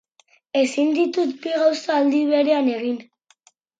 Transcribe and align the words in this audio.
Ezin 0.61 0.95
ditut 0.95 1.35
bi 1.43 1.53
gauza 1.57 1.99
aldi 1.99 2.23
berean 2.33 2.73
egin. 2.81 2.99